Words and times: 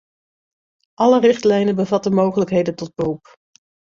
Alle 0.93 1.19
richtlijnen 1.21 1.75
bevatten 1.75 2.13
mogelijkheden 2.13 2.75
tot 2.75 2.95
beroep. 2.95 3.35